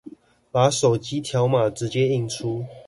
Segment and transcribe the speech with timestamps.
[0.51, 2.65] 把手機條碼直接印出